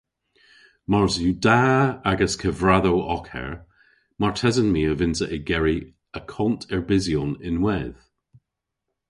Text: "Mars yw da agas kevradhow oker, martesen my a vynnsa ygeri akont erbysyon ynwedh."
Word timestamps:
"Mars 0.91 1.15
yw 1.25 1.31
da 1.45 1.59
agas 2.11 2.33
kevradhow 2.41 2.97
oker, 3.15 3.51
martesen 4.19 4.67
my 4.73 4.81
a 4.91 4.93
vynnsa 4.99 5.25
ygeri 5.37 5.77
akont 6.19 6.61
erbysyon 6.75 7.31
ynwedh." 7.49 7.99